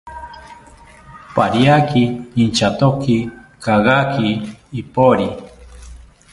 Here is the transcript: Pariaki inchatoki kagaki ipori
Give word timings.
Pariaki 1.35 2.03
inchatoki 2.43 3.17
kagaki 3.63 4.27
ipori 4.81 5.27